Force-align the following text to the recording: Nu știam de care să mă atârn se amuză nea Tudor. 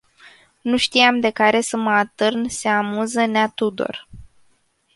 Nu 0.61 0.77
știam 0.77 1.19
de 1.19 1.29
care 1.29 1.61
să 1.61 1.77
mă 1.77 1.91
atârn 1.91 2.47
se 2.47 2.67
amuză 2.67 3.25
nea 3.25 3.47
Tudor. 3.49 4.07